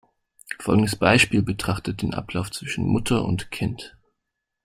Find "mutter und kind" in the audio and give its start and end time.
2.87-3.95